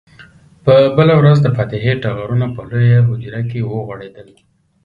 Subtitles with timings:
[0.65, 4.29] په بله ورځ د فاتحې ټغرونه په لویه حجره کې وغوړېدل.